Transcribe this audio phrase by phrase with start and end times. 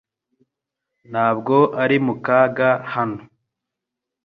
[1.09, 3.21] Ntabwo uri mu kaga hano.